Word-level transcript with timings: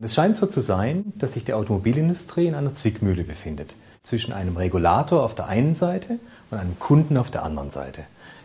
Es 0.00 0.14
scheint 0.14 0.36
so 0.36 0.46
zu 0.46 0.60
sein, 0.60 1.12
dass 1.16 1.32
sich 1.32 1.44
die 1.44 1.54
Automobilindustrie 1.54 2.46
in 2.46 2.54
einer 2.54 2.72
Zwickmühle 2.72 3.24
befindet. 3.24 3.74
Zwischen 4.04 4.32
einem 4.32 4.56
Regulator 4.56 5.24
auf 5.24 5.34
der 5.34 5.48
einen 5.48 5.74
Seite 5.74 6.20
und 6.52 6.58
einem 6.58 6.78
Kunden 6.78 7.16
auf 7.16 7.32
der 7.32 7.42
anderen 7.42 7.70
Seite. 7.70 8.04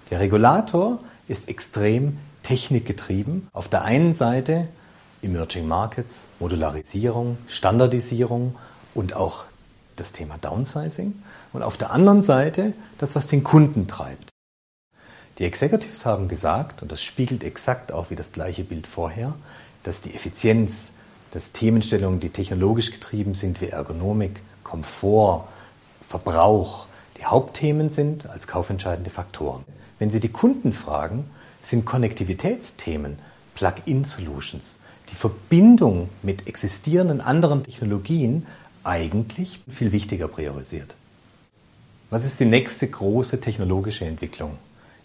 Der 0.09 0.19
Regulator 0.19 0.97
ist 1.27 1.49
extrem 1.49 2.17
technikgetrieben. 2.41 3.49
Auf 3.53 3.69
der 3.69 3.83
einen 3.83 4.15
Seite 4.15 4.67
Emerging 5.21 5.67
Markets, 5.67 6.23
Modularisierung, 6.39 7.37
Standardisierung 7.47 8.55
und 8.95 9.15
auch 9.15 9.43
das 9.95 10.11
Thema 10.11 10.39
Downsizing. 10.39 11.13
Und 11.53 11.61
auf 11.61 11.77
der 11.77 11.91
anderen 11.91 12.23
Seite 12.23 12.73
das, 12.97 13.13
was 13.13 13.27
den 13.27 13.43
Kunden 13.43 13.87
treibt. 13.87 14.29
Die 15.37 15.45
Executives 15.45 16.07
haben 16.07 16.29
gesagt, 16.29 16.81
und 16.81 16.91
das 16.91 17.03
spiegelt 17.03 17.43
exakt 17.43 17.91
auch 17.91 18.09
wie 18.09 18.15
das 18.15 18.31
gleiche 18.31 18.63
Bild 18.63 18.87
vorher, 18.87 19.35
dass 19.83 20.01
die 20.01 20.15
Effizienz, 20.15 20.93
dass 21.33 21.51
Themenstellungen, 21.51 22.19
die 22.19 22.29
technologisch 22.29 22.91
getrieben 22.91 23.33
sind, 23.33 23.59
wie 23.59 23.69
Ergonomik, 23.69 24.39
Komfort, 24.63 25.47
Verbrauch, 26.07 26.85
die 27.17 27.25
Hauptthemen 27.25 27.89
sind 27.89 28.29
als 28.29 28.45
kaufentscheidende 28.45 29.09
Faktoren. 29.09 29.63
Wenn 29.97 30.11
Sie 30.11 30.19
die 30.19 30.29
Kunden 30.29 30.73
fragen, 30.73 31.25
sind 31.59 31.85
Konnektivitätsthemen, 31.85 33.17
Plug-in-Solutions, 33.55 34.79
die 35.09 35.15
Verbindung 35.15 36.09
mit 36.21 36.47
existierenden 36.47 37.19
anderen 37.19 37.63
Technologien 37.63 38.45
eigentlich 38.83 39.59
viel 39.67 39.91
wichtiger 39.91 40.27
priorisiert. 40.27 40.93
Was 42.11 42.25
ist 42.25 42.39
die 42.39 42.45
nächste 42.45 42.87
große 42.87 43.41
technologische 43.41 44.05
Entwicklung? 44.05 44.51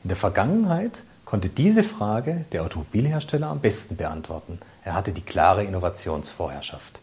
In 0.04 0.08
der 0.08 0.16
Vergangenheit 0.16 1.02
konnte 1.28 1.50
diese 1.50 1.82
Frage 1.82 2.46
der 2.52 2.62
Automobilhersteller 2.62 3.48
am 3.48 3.60
besten 3.60 3.96
beantworten. 3.96 4.60
Er 4.82 4.94
hatte 4.94 5.12
die 5.12 5.20
klare 5.20 5.62
Innovationsvorherrschaft. 5.62 7.00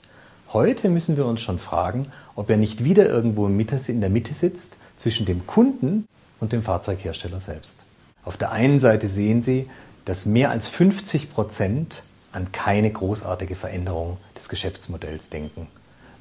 Heute 0.52 0.90
müssen 0.90 1.16
wir 1.16 1.28
uns 1.28 1.42
schon 1.42 1.59
fragen, 1.59 2.08
ob 2.34 2.50
er 2.50 2.58
nicht 2.58 2.84
wieder 2.84 3.08
irgendwo 3.08 3.46
in 3.46 4.02
der 4.02 4.09
Mitte 4.09 4.34
sitzt 4.34 4.73
zwischen 4.98 5.28
dem 5.28 5.46
Kunden 5.46 6.08
und 6.40 6.53
dem 6.53 6.64
Fahrzeughersteller 6.64 7.40
selbst. 7.40 7.78
Auf 8.23 8.36
der 8.36 8.52
einen 8.52 8.80
Seite 8.80 9.08
sehen 9.09 9.44
Sie, 9.44 9.70
dass 10.06 10.26
mehr 10.26 10.50
als 10.50 10.68
50 10.70 11.31
Prozent 11.31 12.02
an 12.31 12.52
keine 12.52 12.90
großartige 12.90 13.56
Veränderung 13.56 14.18
des 14.36 14.50
Geschäftsmodells 14.50 15.30
denken. 15.30 15.68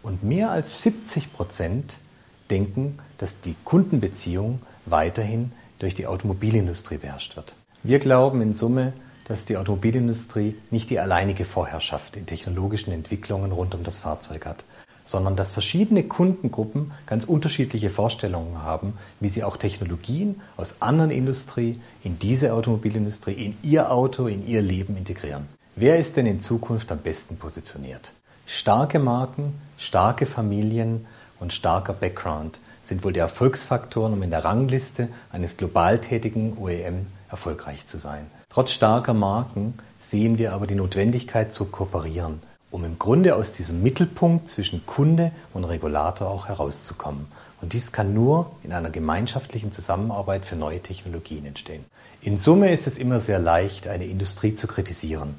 Und 0.03 0.23
mehr 0.23 0.51
als 0.51 0.83
70 0.83 1.33
Prozent 1.33 1.97
denken, 2.51 2.99
dass 3.17 3.41
die 3.41 3.57
Kundenbeziehung 3.65 4.61
weiterhin 4.85 5.53
durch 5.79 5.95
die 5.95 6.07
Automobilindustrie 6.07 6.99
beherrscht 6.99 7.37
wird. 7.37 7.55
Wir 7.87 7.99
glauben 7.99 8.41
in 8.41 8.55
Summe, 8.55 8.95
dass 9.29 9.45
die 9.45 9.59
Automobilindustrie 9.59 10.57
nicht 10.71 10.89
die 10.89 11.01
alleinige 11.01 11.45
Vorherrschaft 11.45 12.17
in 12.17 12.25
technologischen 12.25 12.93
Entwicklungen 12.93 13.53
rund 13.53 13.75
um 13.75 13.85
das 13.85 13.99
Fahrzeug 13.99 14.47
hat, 14.47 14.65
sondern 15.05 15.37
dass 15.37 15.53
verschiedene 15.53 16.03
Kundengruppen 16.03 16.93
ganz 17.05 17.25
unterschiedliche 17.27 17.91
Vorstellungen 17.91 18.63
haben, 18.63 18.95
wie 19.21 19.29
sie 19.29 19.45
auch 19.45 19.59
Technologien 19.59 20.41
aus 20.57 20.77
anderen 20.81 21.11
Industrien 21.11 21.83
in 22.03 22.19
diese 22.19 22.55
Automobilindustrie, 22.55 23.33
in 23.35 23.59
ihr 23.63 23.93
Auto, 23.93 24.29
in 24.29 24.47
ihr 24.47 24.63
Leben 24.63 24.97
integrieren. 24.97 25.47
Wer 25.77 25.99
ist 25.99 26.17
denn 26.17 26.25
in 26.25 26.41
Zukunft 26.41 26.91
am 26.91 27.01
besten 27.01 27.37
positioniert? 27.37 28.13
Starke 28.47 28.99
Marken, 28.99 29.53
starke 29.77 30.25
Familien 30.25 31.05
und 31.39 31.53
starker 31.53 31.93
Background 31.93 32.59
sind 32.85 33.05
wohl 33.05 33.13
die 33.13 33.21
Erfolgsfaktoren, 33.21 34.13
um 34.13 34.23
in 34.23 34.31
der 34.31 34.45
Rangliste 34.45 35.09
eines 35.33 35.57
global 35.57 35.99
tätigen 35.99 36.57
OEM 36.59 37.07
erfolgreich 37.31 37.87
zu 37.87 37.99
sein. 37.99 38.27
Trotz 38.49 38.71
starker 38.71 39.15
Marken 39.15 39.75
sehen 39.99 40.39
wir 40.39 40.53
aber 40.53 40.67
die 40.67 40.77
Notwendigkeit 40.77 41.53
zu 41.53 41.65
kooperieren, 41.65 42.41
um 42.71 42.85
im 42.85 42.99
Grunde 42.99 43.35
aus 43.35 43.53
diesem 43.53 43.83
Mittelpunkt 43.83 44.49
zwischen 44.49 44.87
Kunde 44.87 45.33
und 45.53 45.65
Regulator 45.65 46.29
auch 46.29 46.47
herauszukommen. 46.47 47.27
Und 47.61 47.73
dies 47.73 47.93
kann 47.93 48.13
nur 48.13 48.51
in 48.63 48.73
einer 48.73 48.91
gemeinschaftlichen 48.91 49.73
Zusammenarbeit 49.73 50.45
für 50.45 50.57
neue 50.57 50.81
Technologien 50.81 51.47
entstehen. 51.47 51.85
In 52.21 52.39
Summe 52.39 52.73
ist 52.73 52.87
es 52.87 52.99
immer 52.99 53.21
sehr 53.21 53.39
leicht, 53.39 53.89
eine 53.89 54.05
Industrie 54.05 54.55
zu 54.55 54.67
kritisieren. 54.67 55.35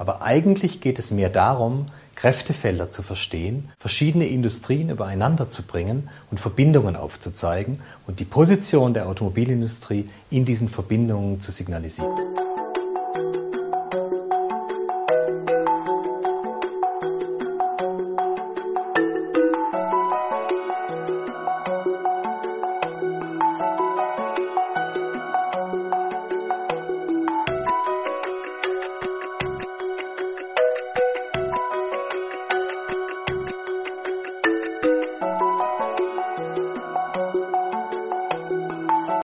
Aber 0.00 0.22
eigentlich 0.22 0.80
geht 0.80 0.98
es 0.98 1.10
mehr 1.10 1.28
darum, 1.28 1.84
Kräftefelder 2.14 2.90
zu 2.90 3.02
verstehen, 3.02 3.70
verschiedene 3.78 4.26
Industrien 4.26 4.88
übereinander 4.88 5.50
zu 5.50 5.62
bringen 5.62 6.08
und 6.30 6.40
Verbindungen 6.40 6.96
aufzuzeigen 6.96 7.82
und 8.06 8.18
die 8.18 8.24
Position 8.24 8.94
der 8.94 9.10
Automobilindustrie 9.10 10.08
in 10.30 10.46
diesen 10.46 10.70
Verbindungen 10.70 11.40
zu 11.40 11.50
signalisieren. 11.50 12.16